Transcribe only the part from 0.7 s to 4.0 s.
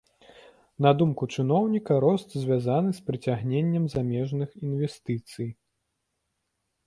На думку чыноўніка, рост звязаны з прыцягненнем